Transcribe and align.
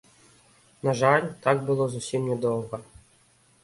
На 0.89 0.95
жаль, 1.03 1.29
так 1.45 1.63
было 1.69 1.83
зусім 1.93 2.21
нядоўга. 2.33 2.85